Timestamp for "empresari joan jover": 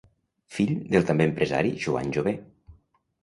1.29-2.33